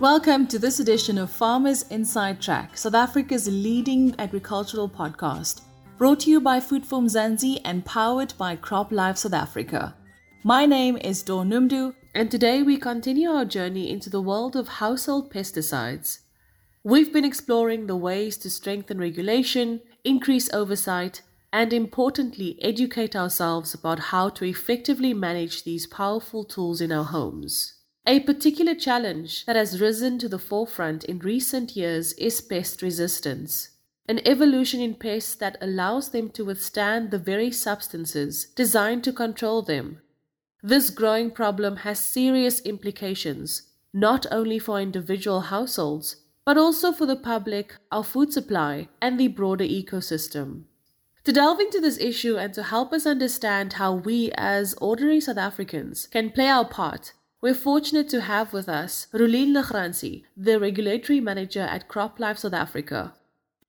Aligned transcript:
Welcome 0.00 0.46
to 0.46 0.60
this 0.60 0.78
edition 0.78 1.18
of 1.18 1.28
Farmers 1.28 1.82
Inside 1.90 2.40
Track, 2.40 2.76
South 2.76 2.94
Africa's 2.94 3.48
leading 3.48 4.14
agricultural 4.20 4.88
podcast, 4.88 5.62
brought 5.96 6.20
to 6.20 6.30
you 6.30 6.40
by 6.40 6.60
Food 6.60 6.86
for 6.86 7.00
Mzansi 7.00 7.60
and 7.64 7.84
powered 7.84 8.32
by 8.38 8.54
CropLife 8.54 9.18
South 9.18 9.32
Africa. 9.32 9.96
My 10.44 10.66
name 10.66 10.98
is 10.98 11.24
Dawn 11.24 11.50
Noemdoe, 11.50 11.96
and 12.14 12.30
today 12.30 12.62
we 12.62 12.76
continue 12.76 13.30
our 13.30 13.44
journey 13.44 13.90
into 13.90 14.08
the 14.08 14.22
world 14.22 14.54
of 14.54 14.68
household 14.68 15.32
pesticides. 15.32 16.20
We've 16.84 17.12
been 17.12 17.24
exploring 17.24 17.88
the 17.88 17.96
ways 17.96 18.36
to 18.38 18.50
strengthen 18.50 18.98
regulation, 18.98 19.80
increase 20.04 20.48
oversight, 20.54 21.22
and 21.52 21.72
importantly, 21.72 22.56
educate 22.62 23.16
ourselves 23.16 23.74
about 23.74 23.98
how 23.98 24.28
to 24.28 24.44
effectively 24.44 25.12
manage 25.12 25.64
these 25.64 25.88
powerful 25.88 26.44
tools 26.44 26.80
in 26.80 26.92
our 26.92 27.02
homes. 27.02 27.77
A 28.06 28.20
particular 28.20 28.74
challenge 28.74 29.44
that 29.44 29.56
has 29.56 29.80
risen 29.80 30.18
to 30.18 30.28
the 30.28 30.38
forefront 30.38 31.04
in 31.04 31.18
recent 31.18 31.76
years 31.76 32.14
is 32.14 32.40
pest 32.40 32.80
resistance, 32.80 33.70
an 34.08 34.26
evolution 34.26 34.80
in 34.80 34.94
pests 34.94 35.34
that 35.34 35.58
allows 35.60 36.10
them 36.10 36.30
to 36.30 36.44
withstand 36.44 37.10
the 37.10 37.18
very 37.18 37.50
substances 37.50 38.46
designed 38.56 39.04
to 39.04 39.12
control 39.12 39.60
them. 39.60 40.00
This 40.62 40.88
growing 40.90 41.30
problem 41.30 41.76
has 41.78 41.98
serious 41.98 42.60
implications, 42.60 43.62
not 43.92 44.26
only 44.30 44.58
for 44.58 44.80
individual 44.80 45.42
households, 45.42 46.16
but 46.46 46.56
also 46.56 46.92
for 46.92 47.04
the 47.04 47.14
public, 47.14 47.74
our 47.92 48.02
food 48.02 48.32
supply, 48.32 48.88
and 49.02 49.20
the 49.20 49.28
broader 49.28 49.64
ecosystem. 49.64 50.62
To 51.24 51.32
delve 51.32 51.60
into 51.60 51.78
this 51.78 51.98
issue 51.98 52.38
and 52.38 52.54
to 52.54 52.62
help 52.62 52.94
us 52.94 53.04
understand 53.04 53.74
how 53.74 53.92
we, 53.92 54.32
as 54.34 54.72
ordinary 54.80 55.20
South 55.20 55.36
Africans, 55.36 56.06
can 56.06 56.30
play 56.30 56.48
our 56.48 56.64
part 56.64 57.12
we're 57.40 57.54
fortunate 57.54 58.08
to 58.08 58.20
have 58.22 58.52
with 58.52 58.68
us 58.68 59.06
Roelien 59.12 59.52
Legrandsie, 59.52 60.24
the 60.36 60.58
Regulatory 60.58 61.20
Manager 61.20 61.60
at 61.60 61.88
CropLife 61.88 62.38
South 62.38 62.52
Africa. 62.52 63.14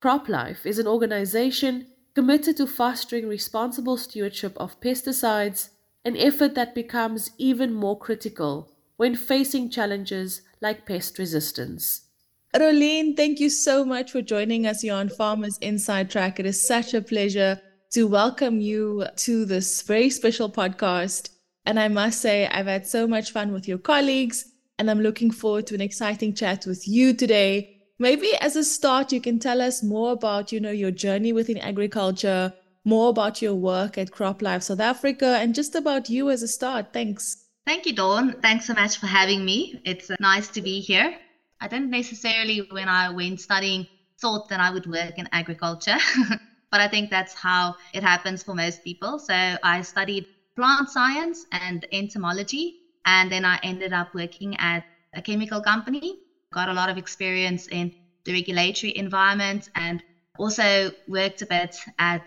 CropLife 0.02 0.66
is 0.66 0.80
an 0.80 0.88
organization 0.88 1.86
committed 2.16 2.58
to 2.58 2.66
fostering 2.66 3.28
responsible 3.28 3.96
stewardship 3.96 4.58
of 4.58 4.80
pesticides, 4.82 5.70
an 6.04 6.18
effort 6.18 6.56
that 6.56 6.74
becomes 6.74 7.30
even 7.38 7.72
more 7.72 7.98
critical 7.98 8.72
when 8.98 9.16
facing 9.16 9.70
challenges 9.70 10.42
like 10.62 10.88
pest 10.88 11.20
resistance. 11.20 12.08
Roelien, 12.56 13.16
thank 13.16 13.40
you 13.40 13.52
so 13.52 13.86
much 13.86 14.12
for 14.12 14.24
joining 14.24 14.66
us 14.66 14.82
here 14.82 14.96
on 14.96 15.10
Farmers 15.10 15.60
Inside 15.60 16.10
Track. 16.10 16.40
It 16.40 16.48
is 16.48 16.68
such 16.68 16.96
a 16.96 17.02
pleasure 17.02 17.62
to 17.92 18.08
welcome 18.08 18.60
you 18.60 19.06
to 19.18 19.46
this 19.46 19.84
very 19.84 20.10
special 20.10 20.50
podcast. 20.50 21.30
And 21.70 21.80
I 21.80 21.88
must 21.88 22.20
say, 22.20 22.48
I've 22.48 22.66
had 22.66 22.88
so 22.88 23.06
much 23.06 23.30
fun 23.32 23.52
with 23.52 23.68
your 23.68 23.78
colleagues, 23.78 24.44
and 24.80 24.90
I'm 24.90 25.02
looking 25.02 25.30
forward 25.30 25.68
to 25.68 25.76
an 25.76 25.82
exciting 25.82 26.34
chat 26.34 26.66
with 26.66 26.88
you 26.88 27.14
today. 27.14 27.78
Maybe 28.00 28.32
as 28.42 28.56
a 28.56 28.64
start, 28.64 29.12
you 29.12 29.22
can 29.22 29.38
tell 29.38 29.62
us 29.62 29.84
more 29.84 30.14
about, 30.14 30.52
you 30.52 30.60
know, 30.60 30.72
your 30.72 30.90
journey 30.90 31.32
within 31.32 31.60
agriculture, 31.60 32.52
more 32.86 33.10
about 33.12 33.44
your 33.44 33.54
work 33.54 34.00
at 34.00 34.10
CropLife 34.10 34.64
South 34.64 34.80
Africa, 34.80 35.38
and 35.40 35.54
just 35.54 35.76
about 35.76 36.10
you 36.10 36.32
as 36.32 36.42
a 36.42 36.48
start. 36.48 36.88
Thanks. 36.92 37.46
Thank 37.68 37.86
you, 37.86 37.94
Dawn. 37.94 38.42
Thanks 38.42 38.66
so 38.66 38.74
much 38.74 38.98
for 38.98 39.06
having 39.06 39.46
me. 39.46 39.80
It's 39.86 40.10
uh, 40.10 40.16
nice 40.20 40.48
to 40.48 40.64
be 40.64 40.80
here. 40.80 41.16
I 41.62 41.68
didn't 41.68 41.92
necessarily, 41.92 42.68
when 42.72 42.90
I 42.90 43.12
went 43.12 43.42
studying, 43.42 43.86
thought 44.20 44.50
that 44.50 44.60
I 44.60 44.72
would 44.72 44.88
work 44.88 45.20
in 45.20 45.30
agriculture, 45.32 46.00
but 46.72 46.82
I 46.82 46.88
think 46.88 47.12
that's 47.12 47.36
how 47.36 47.76
it 47.94 48.02
happens 48.02 48.42
for 48.42 48.56
most 48.56 48.84
people. 48.84 49.20
So 49.20 49.36
I 49.36 49.84
studied 49.84 50.26
plant 50.60 50.90
science 50.90 51.46
and 51.54 51.86
entomology. 51.94 52.76
And 53.06 53.32
then 53.32 53.46
I 53.46 53.60
ended 53.64 53.94
up 53.94 54.10
working 54.14 54.58
at 54.60 54.84
a 55.16 55.22
chemical 55.22 55.62
company, 55.62 56.16
got 56.52 56.68
a 56.68 56.74
lot 56.74 56.90
of 56.90 56.98
experience 56.98 57.68
in 57.72 57.92
the 58.26 58.34
regulatory 58.34 58.92
environment 58.98 59.70
and 59.76 60.04
also 60.38 60.92
worked 61.08 61.42
a 61.42 61.46
bit 61.46 61.74
at 61.98 62.22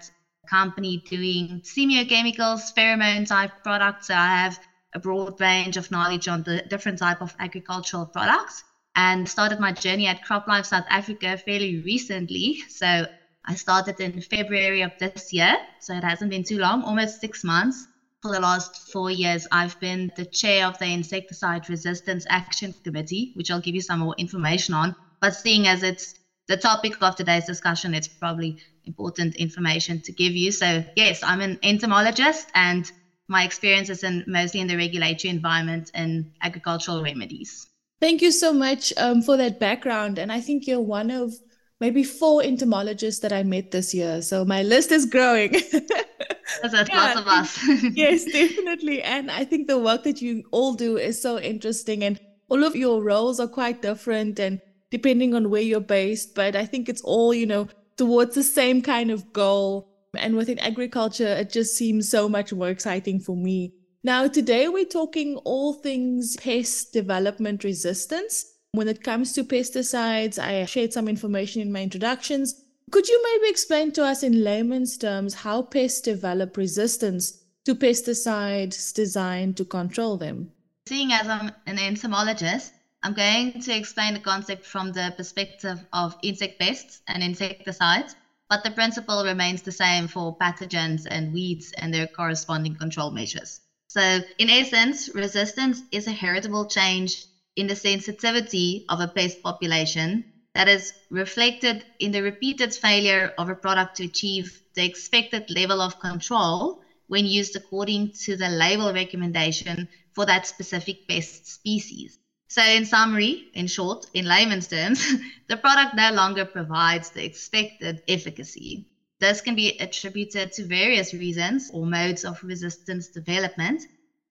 a 0.44 0.48
company 0.48 1.02
doing 1.10 1.60
semiochemicals, 1.62 2.72
pheromone 2.72 3.26
type 3.28 3.50
products. 3.62 4.06
So 4.06 4.14
I 4.14 4.44
have 4.44 4.58
a 4.94 4.98
broad 4.98 5.38
range 5.38 5.76
of 5.76 5.90
knowledge 5.90 6.26
on 6.26 6.42
the 6.42 6.62
different 6.66 6.98
type 7.00 7.18
of 7.20 7.34
agricultural 7.38 8.06
products 8.06 8.64
and 8.96 9.28
started 9.28 9.60
my 9.60 9.72
journey 9.72 10.06
at 10.06 10.22
CropLife 10.26 10.64
South 10.64 10.84
Africa 10.88 11.36
fairly 11.36 11.82
recently. 11.84 12.56
So 12.68 13.04
I 13.44 13.54
started 13.56 14.00
in 14.00 14.22
February 14.22 14.80
of 14.80 14.92
this 14.98 15.34
year. 15.34 15.54
So 15.80 15.92
it 15.94 16.04
hasn't 16.04 16.30
been 16.30 16.44
too 16.44 16.58
long, 16.58 16.82
almost 16.82 17.20
six 17.20 17.44
months 17.44 17.88
for 18.22 18.30
the 18.30 18.40
last 18.40 18.88
four 18.92 19.10
years, 19.10 19.46
I've 19.50 19.78
been 19.80 20.08
the 20.16 20.24
chair 20.26 20.66
of 20.66 20.78
the 20.78 20.86
Insecticide 20.86 21.68
Resistance 21.68 22.24
Action 22.30 22.72
Committee, 22.84 23.32
which 23.34 23.50
I'll 23.50 23.60
give 23.60 23.74
you 23.74 23.80
some 23.80 23.98
more 23.98 24.14
information 24.16 24.74
on. 24.74 24.94
But 25.20 25.34
seeing 25.34 25.66
as 25.66 25.82
it's 25.82 26.14
the 26.46 26.56
topic 26.56 26.94
of 27.00 27.16
today's 27.16 27.46
discussion, 27.46 27.94
it's 27.94 28.08
probably 28.08 28.56
important 28.84 29.34
information 29.36 30.00
to 30.02 30.12
give 30.12 30.34
you. 30.34 30.52
So, 30.52 30.84
yes, 30.94 31.22
I'm 31.22 31.40
an 31.40 31.58
entomologist 31.62 32.48
and 32.54 32.90
my 33.28 33.42
experience 33.42 33.90
is 33.90 34.02
in 34.04 34.24
mostly 34.26 34.60
in 34.60 34.68
the 34.68 34.76
regulatory 34.76 35.30
environment 35.30 35.90
and 35.94 36.26
agricultural 36.42 37.02
remedies. 37.02 37.66
Thank 38.00 38.22
you 38.22 38.32
so 38.32 38.52
much 38.52 38.92
um, 38.96 39.22
for 39.22 39.36
that 39.36 39.58
background. 39.58 40.18
And 40.18 40.30
I 40.32 40.40
think 40.40 40.66
you're 40.66 40.80
one 40.80 41.10
of 41.10 41.32
maybe 41.80 42.04
four 42.04 42.42
entomologists 42.42 43.20
that 43.20 43.32
I 43.32 43.42
met 43.42 43.70
this 43.70 43.94
year. 43.94 44.22
So 44.22 44.44
my 44.44 44.62
list 44.62 44.92
is 44.92 45.06
growing. 45.06 45.54
There's 46.60 46.88
yeah, 46.88 47.14
lots 47.14 47.20
of 47.20 47.26
us. 47.28 47.94
yes, 47.94 48.24
definitely. 48.32 49.02
And 49.02 49.30
I 49.30 49.44
think 49.44 49.68
the 49.68 49.78
work 49.78 50.04
that 50.04 50.20
you 50.20 50.44
all 50.50 50.74
do 50.74 50.96
is 50.96 51.20
so 51.20 51.38
interesting. 51.38 52.04
And 52.04 52.20
all 52.48 52.64
of 52.64 52.76
your 52.76 53.02
roles 53.02 53.40
are 53.40 53.48
quite 53.48 53.82
different 53.82 54.38
and 54.38 54.60
depending 54.90 55.34
on 55.34 55.50
where 55.50 55.62
you're 55.62 55.80
based. 55.80 56.34
But 56.34 56.56
I 56.56 56.66
think 56.66 56.88
it's 56.88 57.02
all, 57.02 57.32
you 57.32 57.46
know, 57.46 57.68
towards 57.96 58.34
the 58.34 58.42
same 58.42 58.82
kind 58.82 59.10
of 59.10 59.32
goal. 59.32 59.88
And 60.16 60.36
within 60.36 60.58
agriculture, 60.58 61.26
it 61.26 61.50
just 61.50 61.76
seems 61.76 62.08
so 62.08 62.28
much 62.28 62.52
more 62.52 62.68
exciting 62.68 63.20
for 63.20 63.36
me. 63.36 63.72
Now, 64.04 64.26
today 64.26 64.68
we're 64.68 64.84
talking 64.84 65.36
all 65.44 65.74
things 65.74 66.36
pest 66.36 66.92
development 66.92 67.64
resistance. 67.64 68.44
When 68.72 68.88
it 68.88 69.02
comes 69.02 69.32
to 69.34 69.44
pesticides, 69.44 70.38
I 70.38 70.64
shared 70.64 70.92
some 70.92 71.08
information 71.08 71.62
in 71.62 71.70
my 71.70 71.82
introductions. 71.82 72.62
Could 72.90 73.08
you 73.08 73.22
maybe 73.22 73.50
explain 73.50 73.92
to 73.92 74.04
us 74.04 74.22
in 74.22 74.44
layman's 74.44 74.98
terms 74.98 75.34
how 75.34 75.62
pests 75.62 76.00
develop 76.00 76.56
resistance 76.56 77.42
to 77.64 77.74
pesticides 77.74 78.92
designed 78.92 79.56
to 79.56 79.64
control 79.64 80.16
them? 80.16 80.52
Seeing 80.86 81.12
as 81.12 81.28
I'm 81.28 81.52
an 81.66 81.78
entomologist, 81.78 82.72
I'm 83.02 83.14
going 83.14 83.60
to 83.60 83.76
explain 83.76 84.14
the 84.14 84.20
concept 84.20 84.64
from 84.64 84.92
the 84.92 85.14
perspective 85.16 85.84
of 85.92 86.16
insect 86.22 86.60
pests 86.60 87.00
and 87.08 87.22
insecticides, 87.22 88.14
but 88.48 88.62
the 88.62 88.70
principle 88.70 89.24
remains 89.24 89.62
the 89.62 89.72
same 89.72 90.06
for 90.06 90.36
pathogens 90.36 91.06
and 91.10 91.32
weeds 91.32 91.72
and 91.78 91.92
their 91.92 92.06
corresponding 92.06 92.74
control 92.74 93.10
measures. 93.10 93.60
So, 93.88 94.20
in 94.38 94.50
essence, 94.50 95.08
resistance 95.14 95.82
is 95.92 96.06
a 96.06 96.12
heritable 96.12 96.66
change 96.66 97.26
in 97.56 97.66
the 97.66 97.76
sensitivity 97.76 98.84
of 98.88 99.00
a 99.00 99.08
pest 99.08 99.42
population 99.42 100.24
that 100.54 100.68
is 100.68 100.92
reflected 101.10 101.84
in 101.98 102.10
the 102.12 102.22
repeated 102.22 102.74
failure 102.74 103.32
of 103.38 103.48
a 103.48 103.54
product 103.56 103.96
to 103.96 104.04
achieve 104.04 104.62
the 104.74 104.84
expected 104.84 105.44
level 105.50 105.80
of 105.80 105.98
control 105.98 106.78
when 107.08 107.26
used 107.26 107.56
according 107.56 108.10
to 108.24 108.36
the 108.36 108.48
label 108.48 108.92
recommendation 108.92 109.88
for 110.14 110.24
that 110.26 110.46
specific 110.46 110.98
pest 111.08 111.46
species. 111.46 112.18
So, 112.48 112.62
in 112.62 112.84
summary, 112.84 113.46
in 113.54 113.66
short, 113.66 114.04
in 114.14 114.26
layman's 114.26 114.68
terms, 114.68 115.04
the 115.48 115.56
product 115.56 115.94
no 115.94 116.10
longer 116.10 116.44
provides 116.44 117.10
the 117.10 117.24
expected 117.24 118.00
efficacy. 118.08 118.84
This 119.20 119.40
can 119.40 119.54
be 119.54 119.76
attributed 119.78 120.52
to 120.52 120.66
various 120.66 121.14
reasons 121.14 121.70
or 121.72 121.86
modes 121.86 122.24
of 122.24 122.42
resistance 122.42 123.08
development. 123.08 123.82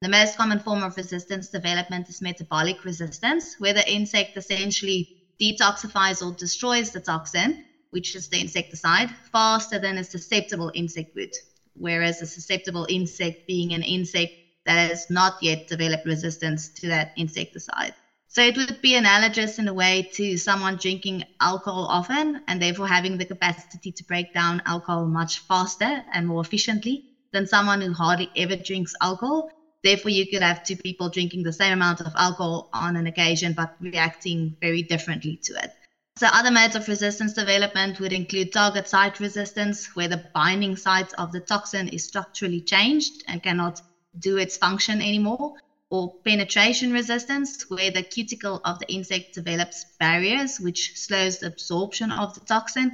The 0.02 0.10
most 0.10 0.38
common 0.38 0.60
form 0.60 0.84
of 0.84 0.98
resistance 0.98 1.50
development 1.50 2.10
is 2.10 2.22
metabolic 2.22 2.84
resistance, 2.84 3.56
where 3.60 3.74
the 3.74 3.90
insect 3.92 4.38
essentially 4.38 5.10
detoxifies 5.42 6.22
or 6.26 6.34
destroys 6.36 6.92
the 6.92 7.00
toxin, 7.02 7.64
which 7.90 8.16
is 8.16 8.30
the 8.30 8.40
insecticide, 8.40 9.10
faster 9.32 9.80
than 9.80 9.98
a 9.98 10.04
susceptible 10.04 10.72
insect 10.74 11.10
would. 11.16 11.34
Whereas 11.74 12.22
a 12.22 12.28
susceptible 12.28 12.86
insect 12.90 13.46
being 13.48 13.74
an 13.74 13.84
insect 13.84 14.34
that 14.66 14.90
has 14.90 15.08
not 15.10 15.34
yet 15.42 15.68
developed 15.68 16.06
resistance 16.06 16.70
to 16.76 16.88
that 16.88 17.12
insecticide. 17.16 17.94
So 18.28 18.42
it 18.44 18.56
would 18.58 18.80
be 18.82 18.96
analogous 18.96 19.60
in 19.60 19.68
a 19.68 19.74
way 19.74 20.08
to 20.14 20.38
someone 20.38 20.78
drinking 20.78 21.24
alcohol 21.42 21.88
often 21.88 22.42
and 22.48 22.62
therefore 22.62 22.88
having 22.88 23.18
the 23.18 23.26
capacity 23.26 23.92
to 23.92 24.04
break 24.06 24.32
down 24.34 24.62
alcohol 24.66 25.08
much 25.08 25.40
faster 25.40 26.04
and 26.14 26.28
more 26.28 26.42
efficiently 26.42 27.04
than 27.34 27.46
someone 27.48 27.82
who 27.82 27.92
hardly 27.94 28.30
ever 28.36 28.56
drinks 28.56 28.94
alcohol 29.02 29.50
Therefore, 29.84 30.12
you 30.12 30.28
could 30.28 30.42
have 30.42 30.64
two 30.64 30.78
people 30.78 31.10
drinking 31.10 31.44
the 31.44 31.54
same 31.54 31.74
amount 31.74 32.02
of 32.02 32.14
alcohol 32.16 32.70
on 32.74 32.96
an 32.96 33.08
occasion, 33.08 33.54
but 33.54 33.70
reacting 33.80 34.56
very 34.62 34.84
differently 34.84 35.40
to 35.44 35.54
it. 35.64 35.72
So, 36.18 36.28
other 36.28 36.52
modes 36.52 36.76
of 36.76 36.88
resistance 36.88 37.34
development 37.34 38.00
would 38.00 38.14
include 38.14 38.52
target 38.52 38.88
site 38.88 39.20
resistance, 39.20 39.88
where 39.94 40.08
the 40.08 40.24
binding 40.34 40.76
site 40.76 41.12
of 41.18 41.32
the 41.32 41.42
toxin 41.42 41.88
is 41.90 42.06
structurally 42.06 42.62
changed 42.62 43.24
and 43.28 43.42
cannot 43.44 43.82
do 44.18 44.38
its 44.38 44.58
function 44.58 45.02
anymore. 45.02 45.54
or 45.90 46.14
penetration 46.24 46.92
resistance, 46.92 47.64
where 47.70 47.92
the 47.92 48.02
cuticle 48.04 48.62
of 48.64 48.80
the 48.80 48.92
insect 48.94 49.34
develops 49.34 49.86
barriers 50.00 50.58
which 50.60 50.92
slows 50.96 51.40
the 51.40 51.48
absorption 51.48 52.12
of 52.12 52.34
the 52.34 52.40
toxin. 52.42 52.92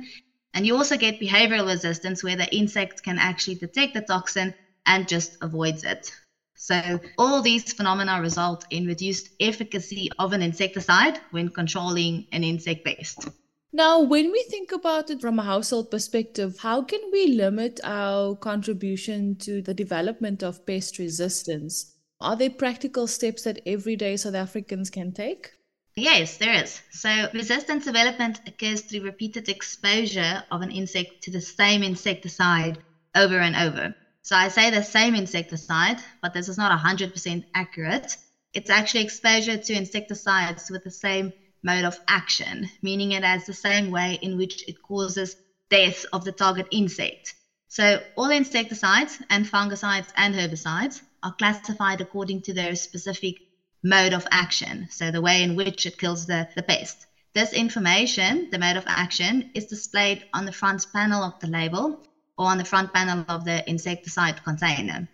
And 0.53 0.65
you 0.65 0.75
also 0.75 0.97
get 0.97 1.19
behavioral 1.21 1.67
resistance, 1.67 2.23
where 2.23 2.35
the 2.35 2.53
insect 2.55 3.03
can 3.03 3.19
actually 3.19 3.55
detect 3.55 3.93
the 3.93 4.01
toxin 4.01 4.53
and 4.85 5.07
just 5.07 5.37
avoids 5.41 5.83
it. 5.83 6.11
So, 6.57 6.99
all 7.17 7.41
these 7.41 7.71
phenomena 7.71 8.19
result 8.19 8.65
in 8.69 8.85
reduced 8.85 9.29
efficacy 9.39 10.09
of 10.19 10.33
an 10.33 10.41
insecticide 10.41 11.19
when 11.31 11.49
controlling 11.49 12.27
an 12.31 12.43
insect 12.43 12.83
pest. 12.83 13.29
Now, 13.71 14.01
when 14.01 14.31
we 14.31 14.43
think 14.49 14.71
about 14.71 15.09
it 15.09 15.21
from 15.21 15.39
a 15.39 15.43
household 15.43 15.91
perspective, 15.91 16.57
how 16.59 16.81
can 16.83 16.99
we 17.11 17.27
limit 17.27 17.79
our 17.83 18.35
contribution 18.35 19.35
to 19.39 19.61
the 19.61 19.73
development 19.73 20.41
of 20.41 20.65
pest 20.65 20.97
resistance? 20.97 21.93
Are 22.19 22.35
there 22.35 22.49
practical 22.49 23.07
steps 23.07 23.43
that 23.43 23.61
everyday 23.65 24.17
South 24.17 24.35
Africans 24.35 24.89
can 24.89 25.13
take? 25.13 25.51
Yes, 25.95 26.37
there 26.37 26.63
is. 26.63 26.81
So, 26.91 27.29
resistance 27.33 27.85
development 27.85 28.39
occurs 28.47 28.81
through 28.81 29.01
repeated 29.01 29.49
exposure 29.49 30.43
of 30.49 30.61
an 30.61 30.71
insect 30.71 31.21
to 31.23 31.31
the 31.31 31.41
same 31.41 31.83
insecticide 31.83 32.79
over 33.15 33.39
and 33.39 33.55
over. 33.55 33.93
So, 34.27 34.35
I 34.35 34.49
say 34.49 34.71
the 34.71 34.83
same 34.83 35.15
insecticide, 35.15 36.01
but 36.21 36.33
this 36.33 36.49
is 36.49 36.57
not 36.57 36.77
100% 36.77 37.43
accurate. 37.53 38.17
It's 38.53 38.69
actually 38.69 39.03
exposure 39.03 39.57
to 39.57 39.73
insecticides 39.73 40.69
with 40.69 40.83
the 40.83 40.91
same 40.91 41.31
mode 41.63 41.85
of 41.85 41.97
action, 42.09 42.67
meaning 42.81 43.13
it 43.13 43.23
has 43.23 43.45
the 43.45 43.53
same 43.53 43.89
way 43.89 44.19
in 44.21 44.35
which 44.35 44.65
it 44.67 44.75
causes 44.81 45.37
death 45.69 46.03
of 46.11 46.25
the 46.25 46.33
target 46.33 46.67
insect. 46.71 47.35
So, 47.69 48.01
all 48.17 48.29
insecticides 48.29 49.17
and 49.29 49.49
fungicides 49.49 50.09
and 50.17 50.35
herbicides 50.35 51.01
are 51.23 51.33
classified 51.37 52.01
according 52.01 52.41
to 52.41 52.53
their 52.53 52.75
specific 52.75 53.37
mode 53.81 54.11
of 54.11 54.27
action, 54.29 54.89
so 54.91 55.09
the 55.09 55.21
way 55.21 55.41
in 55.41 55.55
which 55.55 55.85
it 55.85 55.97
kills 55.97 56.25
the, 56.25 56.47
the 56.53 56.63
pest. 56.63 57.07
This 57.33 57.53
information, 57.53 58.49
the 58.51 58.59
mode 58.59 58.75
of 58.75 58.83
action, 58.87 59.49
is 59.53 59.67
displayed 59.67 60.25
on 60.33 60.43
the 60.43 60.51
front 60.51 60.85
panel 60.93 61.23
of 61.23 61.39
the 61.39 61.47
label 61.47 62.01
or 62.37 62.47
on 62.49 62.57
the 62.57 62.65
front 62.65 62.93
panel 62.93 63.25
of 63.27 63.43
the 63.43 63.63
insecticide 63.69 64.43
container. 64.43 65.07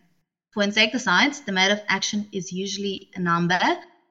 For 0.53 0.63
insecticides, 0.63 1.41
the 1.45 1.51
mode 1.51 1.71
of 1.71 1.81
action 1.87 2.27
is 2.31 2.51
usually 2.51 3.09
a 3.15 3.19
number 3.19 3.59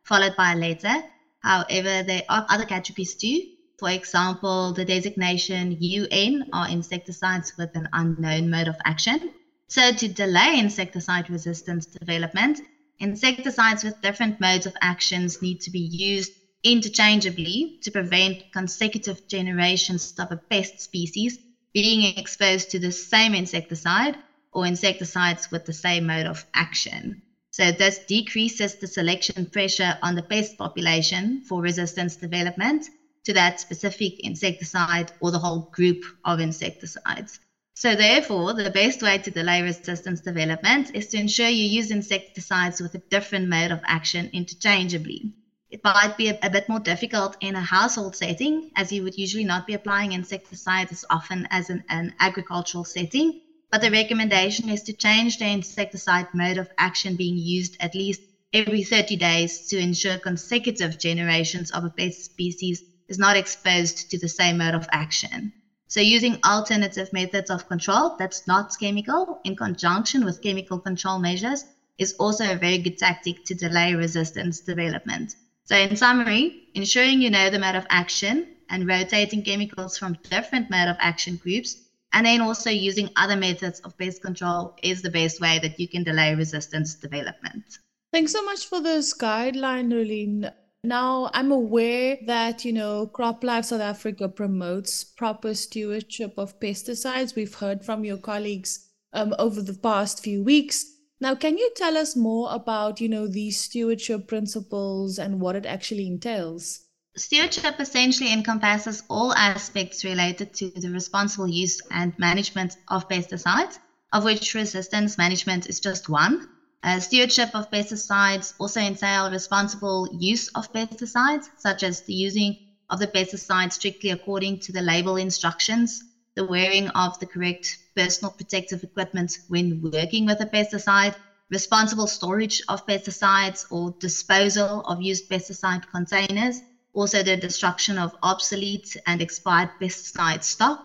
followed 0.04 0.34
by 0.36 0.52
a 0.52 0.56
letter. 0.56 1.02
However, 1.40 2.02
there 2.02 2.22
are 2.28 2.44
other 2.48 2.64
categories 2.64 3.14
too. 3.14 3.44
For 3.78 3.90
example, 3.90 4.72
the 4.72 4.84
designation 4.84 5.76
UN 5.80 6.44
are 6.52 6.68
insecticides 6.68 7.52
with 7.58 7.70
an 7.74 7.88
unknown 7.92 8.50
mode 8.50 8.68
of 8.68 8.76
action. 8.84 9.20
So, 9.68 9.92
to 9.92 10.08
delay 10.08 10.58
insecticide 10.58 11.30
resistance 11.30 11.86
development, 11.86 12.60
insecticides 12.98 13.84
with 13.84 14.00
different 14.02 14.40
modes 14.40 14.66
of 14.66 14.74
actions 14.82 15.40
need 15.42 15.60
to 15.62 15.70
be 15.70 15.80
used 15.80 16.32
interchangeably 16.64 17.72
to 17.82 17.90
prevent 17.90 18.44
consecutive 18.52 19.20
generations 19.28 20.12
of 20.18 20.30
a 20.30 20.40
pest 20.50 20.80
species 20.80 21.38
being 21.74 22.02
exposed 22.04 22.70
to 22.70 22.78
the 22.78 22.90
same 22.92 23.34
insecticide 23.34 24.18
or 24.52 24.66
insecticides 24.66 25.50
with 25.50 25.64
the 25.64 25.72
same 25.72 26.06
mode 26.06 26.26
of 26.26 26.44
action. 26.54 27.20
So, 27.50 27.72
this 27.72 28.00
decreases 28.06 28.76
the 28.76 28.86
selection 28.86 29.46
pressure 29.50 29.96
on 30.02 30.14
the 30.14 30.22
pest 30.22 30.56
population 30.58 31.40
for 31.42 31.62
resistance 31.62 32.16
development 32.16 32.88
to 33.24 33.32
that 33.34 33.60
specific 33.60 34.20
insecticide 34.20 35.12
or 35.20 35.30
the 35.30 35.38
whole 35.38 35.68
group 35.72 36.04
of 36.24 36.40
insecticides. 36.40 37.40
So, 37.74 37.94
therefore, 37.96 38.54
the 38.54 38.70
best 38.70 39.02
way 39.02 39.18
to 39.18 39.30
delay 39.30 39.62
resistance 39.62 40.20
development 40.20 40.90
is 40.94 41.08
to 41.08 41.18
ensure 41.18 41.48
you 41.48 41.64
use 41.64 41.90
insecticides 41.90 42.80
with 42.80 42.94
a 42.94 43.02
different 43.10 43.48
mode 43.48 43.70
of 43.72 43.80
action 43.86 44.30
interchangeably. 44.32 45.32
It 45.72 45.82
might 45.82 46.18
be 46.18 46.28
a, 46.28 46.38
a, 46.42 46.50
bit 46.50 46.68
more 46.68 46.80
difficult 46.80 47.34
in 47.40 47.56
a 47.56 47.62
household 47.62 48.14
setting, 48.14 48.68
as 48.76 48.92
you 48.92 49.02
would 49.04 49.16
usually 49.16 49.46
not 49.46 49.66
be 49.66 49.72
applying 49.72 50.12
insecticides 50.12 50.92
as 50.92 51.02
often 51.08 51.48
as 51.50 51.70
in 51.70 51.82
an 51.88 52.12
agricultural 52.20 52.84
setting. 52.84 53.32
But 53.70 53.80
the 53.80 53.90
recommendation 53.90 54.68
is 54.68 54.82
to 54.82 54.92
change 54.92 55.38
the 55.38 55.46
insecticide 55.46 56.26
mode 56.34 56.58
of 56.58 56.68
action 56.76 57.16
being 57.16 57.38
used 57.38 57.78
at 57.80 57.94
least 57.94 58.20
every 58.52 58.82
30 58.84 59.16
days 59.16 59.66
to 59.68 59.78
ensure 59.78 60.18
consecutive 60.18 60.98
generations 60.98 61.70
of 61.70 61.84
a 61.84 61.90
pest 61.90 62.22
species 62.22 62.84
is 63.08 63.18
not 63.18 63.36
exposed 63.36 64.10
to 64.10 64.18
the 64.18 64.28
same 64.28 64.58
mode 64.58 64.74
of 64.74 64.86
action. 64.92 65.54
So 65.88 66.00
using 66.00 66.36
alternative 66.44 67.10
methods 67.14 67.48
of 67.48 67.66
control 67.66 68.14
that's 68.18 68.46
not 68.46 68.78
chemical 68.78 69.40
in 69.42 69.56
conjunction 69.56 70.26
with 70.26 70.42
chemical 70.42 70.80
control 70.80 71.18
measures 71.18 71.64
is 71.96 72.12
also 72.18 72.52
a 72.52 72.58
very 72.58 72.76
good 72.76 72.98
tactic 72.98 73.42
to 73.44 73.54
delay 73.54 73.94
resistance 73.94 74.60
development. 74.60 75.34
So 75.64 75.76
in 75.76 75.96
summary, 75.96 76.68
ensuring 76.74 77.20
you 77.20 77.30
know 77.30 77.50
the 77.50 77.58
mode 77.58 77.76
of 77.76 77.86
action 77.88 78.56
and 78.68 78.86
rotating 78.86 79.42
chemicals 79.42 79.98
from 79.98 80.18
different 80.30 80.70
mode 80.70 80.88
of 80.88 80.96
action 80.98 81.36
groups 81.36 81.88
and 82.12 82.26
then 82.26 82.40
also 82.40 82.70
using 82.70 83.08
other 83.16 83.36
methods 83.36 83.80
of 83.80 83.96
pest 83.96 84.22
control 84.22 84.76
is 84.82 85.02
the 85.02 85.10
best 85.10 85.40
way 85.40 85.58
that 85.60 85.78
you 85.78 85.88
can 85.88 86.04
delay 86.04 86.34
resistance 86.34 86.94
development. 86.94 87.64
Thanks 88.12 88.32
so 88.32 88.44
much 88.44 88.66
for 88.66 88.80
this 88.80 89.14
guideline, 89.16 89.92
Roelien. 89.92 90.52
Now, 90.84 91.30
I'm 91.32 91.52
aware 91.52 92.18
that, 92.26 92.64
you 92.64 92.72
know, 92.72 93.06
CropLife 93.06 93.66
South 93.66 93.80
Africa 93.80 94.28
promotes 94.28 95.04
proper 95.04 95.54
stewardship 95.54 96.34
of 96.36 96.58
pesticides. 96.58 97.36
We've 97.36 97.54
heard 97.54 97.84
from 97.84 98.04
your 98.04 98.18
colleagues 98.18 98.88
um, 99.12 99.34
over 99.38 99.62
the 99.62 99.74
past 99.74 100.22
few 100.22 100.42
weeks. 100.42 100.84
Now, 101.22 101.36
can 101.36 101.56
you 101.56 101.70
tell 101.76 101.96
us 101.96 102.16
more 102.16 102.52
about, 102.52 103.00
you 103.00 103.08
know, 103.08 103.28
these 103.28 103.60
stewardship 103.60 104.26
principles 104.26 105.20
and 105.20 105.40
what 105.40 105.54
it 105.54 105.64
actually 105.64 106.08
entails? 106.08 106.80
Stewardship 107.16 107.76
essentially 107.78 108.32
encompasses 108.32 109.04
all 109.08 109.32
aspects 109.34 110.02
related 110.02 110.52
to 110.54 110.70
the 110.70 110.90
responsible 110.90 111.46
use 111.46 111.80
and 111.92 112.12
management 112.18 112.76
of 112.88 113.08
pesticides, 113.08 113.78
of 114.12 114.24
which 114.24 114.52
resistance 114.54 115.16
management 115.16 115.68
is 115.68 115.78
just 115.78 116.08
one. 116.08 116.48
Uh, 116.82 116.98
stewardship 116.98 117.50
of 117.54 117.70
pesticides 117.70 118.54
also 118.58 118.80
entail 118.80 119.30
responsible 119.30 120.08
use 120.18 120.48
of 120.56 120.72
pesticides, 120.72 121.44
such 121.56 121.84
as 121.84 122.00
the 122.00 122.14
using 122.14 122.56
of 122.90 122.98
the 122.98 123.06
pesticide 123.06 123.72
strictly 123.72 124.10
according 124.10 124.58
to 124.58 124.72
the 124.72 124.82
label 124.82 125.14
instructions, 125.14 126.02
the 126.34 126.44
wearing 126.44 126.88
of 126.88 127.16
the 127.20 127.26
correct 127.26 127.78
personal 127.94 128.32
protective 128.32 128.82
equipment 128.82 129.38
when 129.48 129.80
working 129.80 130.26
with 130.26 130.40
a 130.40 130.46
pesticide, 130.46 131.14
responsible 131.50 132.06
storage 132.06 132.62
of 132.68 132.84
pesticides 132.86 133.64
or 133.70 133.94
disposal 134.00 134.80
of 134.82 135.00
used 135.00 135.28
pesticide 135.28 135.82
containers, 135.90 136.62
also 136.94 137.22
the 137.22 137.36
destruction 137.36 137.98
of 137.98 138.14
obsolete 138.22 138.96
and 139.06 139.20
expired 139.20 139.70
pesticide 139.80 140.42
stock. 140.42 140.80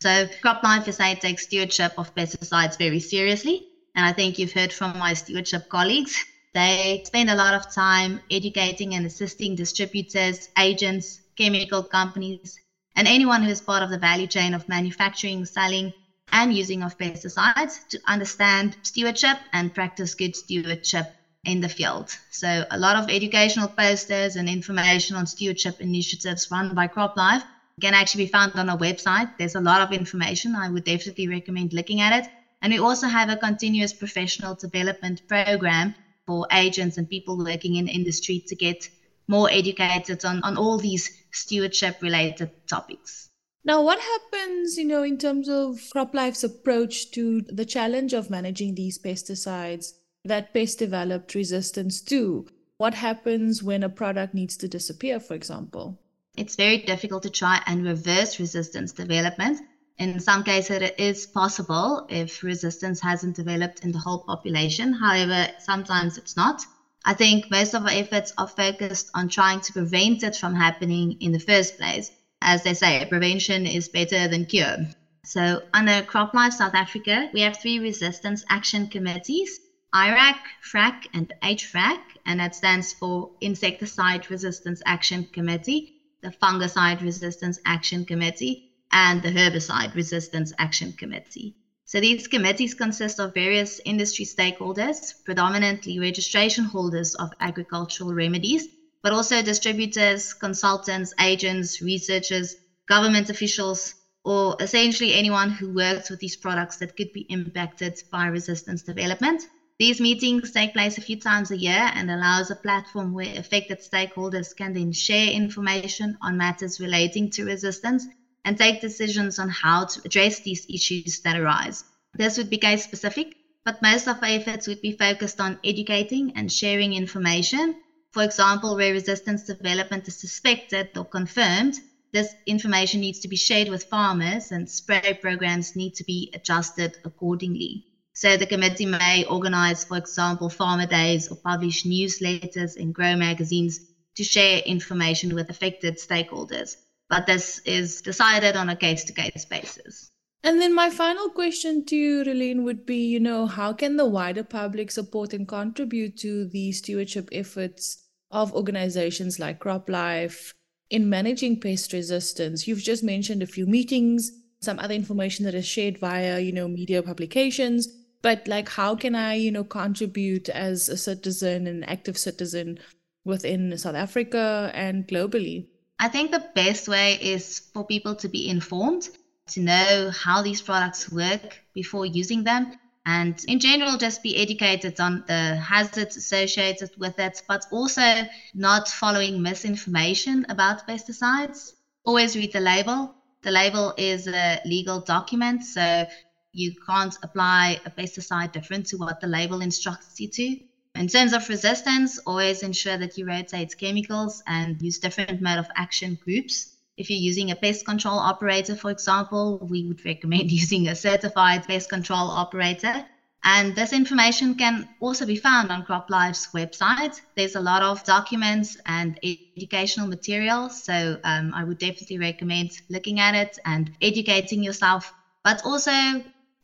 So 0.00 0.26
CropLife 0.42 0.92
SA 0.92 1.14
takes 1.14 1.44
stewardship 1.44 1.92
of 1.96 2.14
pesticides 2.14 2.78
very 2.78 3.00
seriously 3.00 3.66
and 3.94 4.04
I 4.04 4.12
think 4.12 4.38
you've 4.38 4.52
heard 4.52 4.72
from 4.72 4.96
my 4.98 5.14
stewardship 5.14 5.68
colleagues. 5.68 6.24
They 6.54 7.02
spend 7.06 7.30
a 7.30 7.34
lot 7.34 7.54
of 7.54 7.68
time 7.72 8.20
educating 8.30 8.94
and 8.94 9.06
assisting 9.06 9.54
distributors, 9.54 10.48
agents, 10.58 11.20
chemical 11.36 11.82
companies, 11.84 12.58
and 12.94 13.08
anyone 13.08 13.42
who 13.42 13.50
is 13.50 13.60
part 13.60 13.82
of 13.82 13.90
the 13.90 13.98
value 13.98 14.26
chain 14.26 14.54
of 14.54 14.68
manufacturing, 14.68 15.44
selling, 15.46 15.92
and 16.32 16.52
using 16.52 16.82
of 16.82 16.96
pesticides 16.98 17.86
to 17.88 17.98
understand 18.06 18.76
stewardship 18.82 19.38
and 19.52 19.74
practice 19.74 20.14
good 20.14 20.36
stewardship 20.36 21.06
in 21.44 21.60
the 21.60 21.68
field. 21.68 22.10
So, 22.30 22.64
a 22.70 22.78
lot 22.78 22.96
of 22.96 23.08
educational 23.08 23.68
posters 23.68 24.36
and 24.36 24.48
information 24.48 25.16
on 25.16 25.26
stewardship 25.26 25.76
initiatives 25.80 26.48
run 26.50 26.74
by 26.74 26.88
CropLife 26.88 27.42
can 27.80 27.94
actually 27.94 28.24
be 28.24 28.30
found 28.30 28.52
on 28.56 28.68
our 28.68 28.76
website. 28.76 29.30
There's 29.38 29.54
a 29.54 29.60
lot 29.60 29.80
of 29.80 29.92
information. 29.92 30.54
I 30.56 30.68
would 30.68 30.84
definitely 30.84 31.28
recommend 31.28 31.72
looking 31.72 32.00
at 32.00 32.24
it. 32.24 32.28
And 32.62 32.72
we 32.72 32.78
also 32.78 33.06
have 33.06 33.28
a 33.28 33.36
continuous 33.36 33.92
professional 33.92 34.54
development 34.54 35.22
program 35.28 35.94
for 36.26 36.46
agents 36.50 36.96
and 36.96 37.08
people 37.08 37.36
working 37.38 37.76
in 37.76 37.86
industry 37.86 38.42
to 38.48 38.56
get 38.56 38.88
more 39.28 39.48
educated 39.50 40.24
on, 40.24 40.42
on 40.42 40.56
all 40.56 40.78
these 40.78 41.10
stewardship 41.32 41.96
related 42.00 42.50
topics. 42.68 43.28
Now, 43.66 43.82
what 43.82 43.98
happens, 43.98 44.78
you 44.78 44.86
know, 44.86 45.02
in 45.02 45.18
terms 45.18 45.48
of 45.48 45.80
CropLife's 45.92 46.44
approach 46.44 47.10
to 47.10 47.42
the 47.42 47.66
challenge 47.66 48.14
of 48.14 48.30
managing 48.30 48.74
these 48.76 48.98
pesticides 48.98 49.92
that 50.24 50.54
pests 50.54 50.76
developed 50.76 51.34
resistance 51.34 52.00
to? 52.02 52.46
What 52.78 52.94
happens 52.94 53.62
when 53.62 53.82
a 53.82 53.90
product 53.90 54.32
needs 54.32 54.56
to 54.58 54.68
disappear, 54.68 55.20
for 55.20 55.34
example? 55.34 55.98
It's 56.36 56.56
very 56.56 56.78
difficult 56.78 57.24
to 57.24 57.30
try 57.30 57.60
and 57.66 57.84
reverse 57.84 58.38
resistance 58.38 58.92
development 58.92 59.60
in 59.98 60.20
some 60.20 60.44
cases, 60.44 60.82
it 60.82 60.94
is 60.98 61.26
possible 61.26 62.06
if 62.10 62.42
resistance 62.42 63.00
hasn't 63.00 63.36
developed 63.36 63.80
in 63.80 63.92
the 63.92 63.98
whole 63.98 64.18
population. 64.18 64.92
However, 64.92 65.48
sometimes 65.58 66.18
it's 66.18 66.36
not. 66.36 66.60
I 67.06 67.14
think 67.14 67.50
most 67.50 67.74
of 67.74 67.84
our 67.84 67.90
efforts 67.90 68.32
are 68.36 68.46
focused 68.46 69.10
on 69.14 69.28
trying 69.28 69.60
to 69.60 69.72
prevent 69.72 70.22
it 70.22 70.36
from 70.36 70.54
happening 70.54 71.16
in 71.20 71.32
the 71.32 71.38
first 71.38 71.78
place. 71.78 72.10
As 72.42 72.62
they 72.62 72.74
say, 72.74 73.04
prevention 73.08 73.66
is 73.66 73.88
better 73.88 74.28
than 74.28 74.46
cure. 74.46 74.76
So, 75.24 75.62
under 75.72 76.02
CropLife 76.02 76.52
South 76.52 76.74
Africa, 76.74 77.28
we 77.32 77.40
have 77.40 77.56
three 77.56 77.78
resistance 77.78 78.44
action 78.48 78.88
committees. 78.88 79.60
IRAC, 79.94 80.36
FRAC, 80.60 81.06
and 81.14 81.32
HRAC, 81.42 81.98
and 82.26 82.40
that 82.40 82.54
stands 82.54 82.92
for 82.92 83.30
Insecticide 83.40 84.28
Resistance 84.30 84.82
Action 84.84 85.26
Committee, 85.32 85.86
the 86.22 86.30
Fungicide 86.42 87.00
Resistance 87.00 87.58
Action 87.64 88.04
Committee, 88.04 88.62
and 88.92 89.22
the 89.22 89.30
Herbicide 89.30 89.94
Resistance 89.94 90.52
Action 90.58 90.92
Committee. 90.92 91.54
So 91.86 92.00
these 92.00 92.28
committees 92.28 92.74
consist 92.74 93.20
of 93.20 93.32
various 93.32 93.80
industry 93.84 94.24
stakeholders, 94.24 95.14
predominantly 95.24 95.98
registration 95.98 96.64
holders 96.64 97.14
of 97.14 97.32
agricultural 97.40 98.12
remedies, 98.12 98.68
but 99.02 99.12
also 99.12 99.42
distributors, 99.42 100.32
consultants, 100.34 101.12
agents, 101.20 101.80
researchers, 101.80 102.56
government 102.88 103.30
officials, 103.30 103.94
or 104.24 104.56
essentially 104.60 105.14
anyone 105.14 105.50
who 105.50 105.72
works 105.72 106.10
with 106.10 106.18
these 106.20 106.36
products 106.36 106.78
that 106.78 106.94
could 106.96 107.12
be 107.12 107.24
impacted 107.28 107.94
by 108.10 108.26
resistance 108.26 108.82
development. 108.82 109.42
These 109.78 110.00
meetings 110.00 110.50
take 110.50 110.72
place 110.74 110.98
a 110.98 111.02
few 111.02 111.16
times 111.18 111.50
a 111.50 111.56
year 111.56 111.90
and 111.94 112.10
allows 112.10 112.50
a 112.50 112.56
platform 112.56 113.12
where 113.12 113.38
affected 113.38 113.78
stakeholders 113.80 114.54
can 114.56 114.72
then 114.72 114.92
share 114.92 115.30
information 115.30 116.16
on 116.20 116.36
matters 116.36 116.80
relating 116.80 117.30
to 117.30 117.44
resistance 117.44 118.06
and 118.44 118.56
take 118.56 118.80
decisions 118.80 119.38
on 119.38 119.48
how 119.48 119.84
to 119.84 120.00
address 120.04 120.40
these 120.40 120.64
issues 120.68 121.20
that 121.24 121.36
arise. 121.36 121.84
This 122.14 122.36
would 122.38 122.48
be 122.50 122.58
case 122.58 122.82
specific, 122.82 123.36
but 123.64 123.80
most 123.82 124.08
of 124.08 124.22
our 124.22 124.28
efforts 124.28 124.66
would 124.66 124.80
be 124.80 124.92
focused 124.92 125.40
on 125.40 125.58
educating 125.64 126.32
and 126.34 126.50
sharing 126.50 126.92
information. 126.94 127.76
For 128.16 128.22
example, 128.22 128.76
where 128.76 128.94
resistance 128.94 129.42
development 129.42 130.08
is 130.08 130.16
suspected 130.16 130.96
or 130.96 131.04
confirmed, 131.04 131.74
this 132.14 132.34
information 132.46 133.02
needs 133.02 133.18
to 133.18 133.28
be 133.28 133.36
shared 133.36 133.68
with 133.68 133.84
farmers 133.84 134.52
and 134.52 134.70
spray 134.70 135.18
programs 135.20 135.76
need 135.76 135.96
to 135.96 136.04
be 136.04 136.30
adjusted 136.32 136.96
accordingly. 137.04 137.84
So 138.14 138.38
the 138.38 138.46
committee 138.46 138.86
may 138.86 139.26
organize, 139.28 139.84
for 139.84 139.98
example, 139.98 140.48
farmer 140.48 140.86
days 140.86 141.28
or 141.28 141.36
publish 141.36 141.84
newsletters 141.84 142.76
in 142.76 142.92
grow 142.92 143.16
magazines 143.16 143.80
to 144.16 144.24
share 144.24 144.60
information 144.60 145.34
with 145.34 145.50
affected 145.50 145.98
stakeholders. 145.98 146.78
But 147.10 147.26
this 147.26 147.58
is 147.66 148.00
decided 148.00 148.56
on 148.56 148.70
a 148.70 148.76
case 148.76 149.04
to 149.04 149.12
case 149.12 149.44
basis. 149.44 150.10
And 150.42 150.58
then 150.58 150.74
my 150.74 150.88
final 150.88 151.28
question 151.28 151.84
to 151.84 151.94
you, 151.96 152.24
Roelien, 152.24 152.62
would 152.62 152.86
be, 152.86 153.08
you 153.08 153.20
know, 153.20 153.44
how 153.44 153.74
can 153.74 153.98
the 153.98 154.06
wider 154.06 154.42
public 154.42 154.90
support 154.90 155.34
and 155.34 155.46
contribute 155.46 156.16
to 156.20 156.48
the 156.48 156.72
stewardship 156.72 157.28
efforts 157.30 158.04
of 158.30 158.52
organizations 158.54 159.38
like 159.38 159.60
CropLife 159.60 160.52
in 160.90 161.08
managing 161.08 161.60
pest 161.60 161.92
resistance? 161.92 162.66
You've 162.66 162.82
just 162.82 163.04
mentioned 163.04 163.42
a 163.42 163.46
few 163.46 163.66
meetings, 163.66 164.30
some 164.60 164.78
other 164.78 164.94
information 164.94 165.44
that 165.44 165.54
is 165.54 165.66
shared 165.66 165.98
via, 165.98 166.38
you 166.40 166.52
know, 166.52 166.68
media 166.68 167.02
publications 167.02 167.88
but 168.26 168.48
like 168.48 168.68
how 168.68 168.96
can 168.96 169.14
i 169.14 169.34
you 169.34 169.52
know 169.52 169.64
contribute 169.64 170.48
as 170.48 170.88
a 170.88 170.96
citizen 170.96 171.66
an 171.66 171.84
active 171.84 172.18
citizen 172.18 172.78
within 173.24 173.78
south 173.78 173.94
africa 173.94 174.70
and 174.74 175.06
globally 175.08 175.66
i 176.00 176.08
think 176.08 176.30
the 176.30 176.44
best 176.54 176.88
way 176.88 177.18
is 177.20 177.44
for 177.72 177.86
people 177.86 178.14
to 178.14 178.28
be 178.28 178.48
informed 178.48 179.08
to 179.46 179.60
know 179.60 180.10
how 180.10 180.42
these 180.42 180.60
products 180.60 181.10
work 181.12 181.62
before 181.74 182.04
using 182.04 182.42
them 182.42 182.72
and 183.06 183.42
in 183.48 183.60
general 183.60 183.96
just 183.96 184.22
be 184.22 184.36
educated 184.36 185.00
on 185.00 185.24
the 185.28 185.56
hazards 185.56 186.16
associated 186.16 186.90
with 186.98 187.18
it 187.18 187.40
but 187.48 187.62
also 187.70 188.26
not 188.54 188.88
following 188.88 189.42
misinformation 189.42 190.44
about 190.50 190.86
pesticides 190.88 191.72
always 192.04 192.36
read 192.36 192.52
the 192.52 192.60
label 192.60 193.14
the 193.42 193.50
label 193.52 193.94
is 193.96 194.26
a 194.26 194.60
legal 194.66 195.00
document 195.00 195.64
so 195.64 196.04
you 196.52 196.72
can't 196.86 197.16
apply 197.22 197.78
a 197.84 197.90
pesticide 197.90 198.52
different 198.52 198.86
to 198.86 198.96
what 198.96 199.20
the 199.20 199.26
label 199.26 199.60
instructs 199.60 200.18
you 200.20 200.28
to. 200.28 200.56
In 200.94 201.08
terms 201.08 201.34
of 201.34 201.48
resistance, 201.48 202.18
always 202.26 202.62
ensure 202.62 202.96
that 202.96 203.16
you 203.18 203.26
rotate 203.26 203.76
chemicals 203.78 204.42
and 204.46 204.80
use 204.80 204.98
different 204.98 205.40
mode 205.42 205.58
of 205.58 205.68
action 205.76 206.18
groups. 206.24 206.75
If 206.96 207.10
you're 207.10 207.18
using 207.18 207.50
a 207.50 207.56
pest 207.56 207.84
control 207.84 208.18
operator, 208.18 208.74
for 208.74 208.90
example, 208.90 209.58
we 209.70 209.84
would 209.84 210.04
recommend 210.04 210.50
using 210.62 210.88
a 210.88 210.94
certified 210.94 211.66
pest 211.66 211.88
control 211.88 212.30
operator. 212.30 213.04
And 213.44 213.76
this 213.76 213.92
information 213.92 214.54
can 214.54 214.88
also 214.98 215.24
be 215.24 215.36
found 215.36 215.70
on 215.70 215.84
CropLife's 215.84 216.48
website. 216.52 217.20
There's 217.36 217.54
a 217.54 217.60
lot 217.60 217.82
of 217.82 218.02
documents 218.02 218.76
and 218.86 219.16
educational 219.56 220.08
material. 220.08 220.68
So 220.68 221.18
um, 221.22 221.52
I 221.54 221.62
would 221.62 221.78
definitely 221.78 222.18
recommend 222.18 222.72
looking 222.88 223.20
at 223.20 223.34
it 223.34 223.56
and 223.64 223.90
educating 224.00 224.64
yourself. 224.64 225.12
But 225.44 225.62
also 225.64 225.92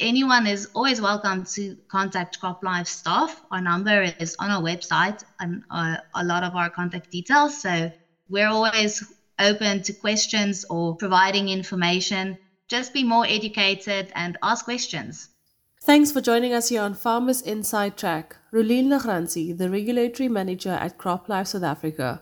anyone 0.00 0.46
is 0.46 0.66
always 0.74 1.00
welcome 1.00 1.44
to 1.54 1.76
contact 1.88 2.40
CropLife 2.40 2.88
staff. 2.88 3.40
Our 3.52 3.60
number 3.60 4.02
is 4.18 4.34
on 4.40 4.50
our 4.50 4.60
website 4.60 5.22
and 5.38 5.62
uh, 5.70 5.98
a 6.14 6.24
lot 6.24 6.42
of 6.42 6.56
our 6.56 6.68
contact 6.68 7.10
details. 7.10 7.60
So 7.60 7.92
we're 8.28 8.48
always 8.48 9.11
open 9.38 9.82
to 9.82 9.92
questions 9.92 10.64
or 10.70 10.96
providing 10.96 11.48
information. 11.48 12.38
Just 12.68 12.92
be 12.92 13.04
more 13.04 13.26
educated 13.26 14.12
and 14.14 14.38
ask 14.42 14.64
questions. 14.64 15.28
Thanks 15.82 16.12
for 16.12 16.20
joining 16.20 16.52
us 16.52 16.68
here 16.68 16.82
on 16.82 16.94
Farmers 16.94 17.42
Inside 17.42 17.96
Track. 17.96 18.36
Roelien 18.52 18.86
Legrandsie, 18.86 19.56
the 19.56 19.68
Regulatory 19.68 20.28
Manager 20.28 20.70
at 20.70 20.98
CropLife 20.98 21.48
South 21.48 21.64
Africa. 21.64 22.20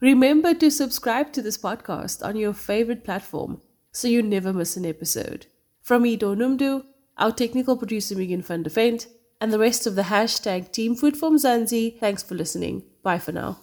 Remember 0.00 0.54
to 0.54 0.70
subscribe 0.70 1.32
to 1.32 1.42
this 1.42 1.58
podcast 1.58 2.24
on 2.24 2.36
your 2.36 2.52
favorite 2.52 3.04
platform 3.04 3.60
so 3.92 4.08
you 4.08 4.22
never 4.22 4.52
miss 4.52 4.76
an 4.76 4.86
episode. 4.86 5.46
From 5.82 6.06
Ido 6.06 6.34
Noemdoe, 6.34 6.84
our 7.18 7.32
technical 7.32 7.76
producer 7.76 8.14
Megan 8.16 8.42
van 8.42 8.64
Vent, 8.64 9.08
and 9.40 9.52
the 9.52 9.58
rest 9.58 9.86
of 9.86 9.94
the 9.94 10.02
hashtag 10.02 10.70
Team 10.70 10.94
Food 10.94 11.16
for 11.16 11.30
Mzansi. 11.30 11.98
Thanks 11.98 12.22
for 12.22 12.34
listening. 12.34 12.84
Bye 13.02 13.18
for 13.18 13.32
now. 13.32 13.58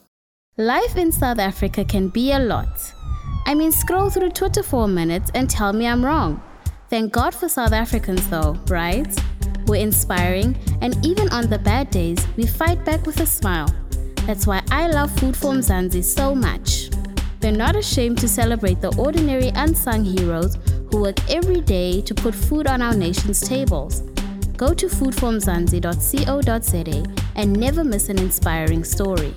Life 0.60 0.98
in 0.98 1.12
South 1.12 1.38
Africa 1.38 1.86
can 1.86 2.08
be 2.08 2.32
a 2.32 2.40
lot. 2.40 2.92
I 3.46 3.54
mean, 3.54 3.72
scroll 3.72 4.10
through 4.10 4.32
Twitter 4.32 4.64
for 4.64 4.86
a 4.86 4.88
minute 4.88 5.30
and 5.36 5.48
tell 5.48 5.72
me 5.72 5.86
I'm 5.86 6.04
wrong. 6.04 6.42
Thank 6.90 7.14
God 7.14 7.36
for 7.36 7.48
South 7.48 7.74
Africans, 7.74 8.28
though, 8.28 8.58
right? 8.68 9.08
We're 9.68 9.84
inspiring, 9.84 10.58
and 10.82 11.06
even 11.06 11.30
on 11.30 11.48
the 11.48 11.60
bad 11.60 11.92
days, 11.92 12.18
we 12.38 12.48
fight 12.48 12.84
back 12.84 13.06
with 13.06 13.20
a 13.20 13.26
smile. 13.28 13.70
That's 14.26 14.48
why 14.48 14.64
I 14.72 14.88
love 14.88 15.12
Food 15.20 15.38
for 15.38 15.54
Mzansi 15.54 16.04
so 16.04 16.34
much. 16.34 16.90
They're 17.40 17.52
not 17.52 17.76
ashamed 17.76 18.18
to 18.18 18.28
celebrate 18.28 18.82
the 18.82 18.96
ordinary 18.98 19.50
unsung 19.50 20.04
heroes 20.04 20.58
who 20.90 21.04
work 21.04 21.20
every 21.30 21.62
day 21.62 22.02
to 22.02 22.16
put 22.16 22.34
food 22.34 22.66
on 22.66 22.82
our 22.82 22.96
nation's 22.96 23.48
tables. 23.48 24.02
Go 24.58 24.74
to 24.74 24.88
foodformzansi.co.za 24.88 27.06
and 27.36 27.54
never 27.54 27.84
miss 27.84 28.10
an 28.10 28.18
inspiring 28.18 28.84
story. 28.84 29.36